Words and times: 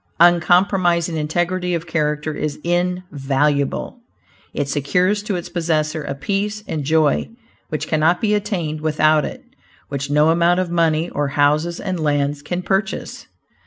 Uncompromising 0.19 1.15
integrity 1.15 1.75
of 1.75 1.85
character 1.85 2.33
is 2.33 2.57
invaluable. 2.63 3.99
It 4.51 4.67
secures 4.67 5.21
to 5.21 5.35
its 5.35 5.47
possessor 5.47 6.01
a 6.03 6.15
peace 6.15 6.63
and 6.67 6.83
joy 6.83 7.29
which 7.69 7.87
cannot 7.87 8.19
be 8.19 8.33
attained 8.33 8.81
without 8.81 9.25
it 9.25 9.43
which 9.89 10.09
no 10.09 10.29
amount 10.31 10.59
of 10.59 10.71
money, 10.71 11.11
or 11.11 11.27
houses 11.37 11.79
and 11.79 11.99
lands 11.99 12.41
can 12.41 12.63
purchase. 12.63 13.27